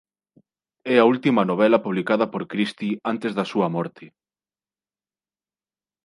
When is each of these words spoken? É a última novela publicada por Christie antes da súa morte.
É 0.93 0.95
a 0.99 1.07
última 1.13 1.43
novela 1.49 1.83
publicada 1.85 2.25
por 2.33 2.43
Christie 2.51 2.91
antes 3.11 3.31
da 3.37 3.49
súa 3.51 3.67
morte. 3.75 4.05